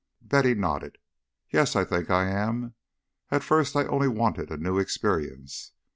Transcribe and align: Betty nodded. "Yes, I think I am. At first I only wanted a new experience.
Betty 0.23 0.55
nodded. 0.55 0.97
"Yes, 1.51 1.75
I 1.75 1.85
think 1.85 2.09
I 2.09 2.25
am. 2.27 2.73
At 3.29 3.43
first 3.43 3.75
I 3.75 3.85
only 3.85 4.07
wanted 4.07 4.49
a 4.49 4.57
new 4.57 4.79
experience. 4.79 5.73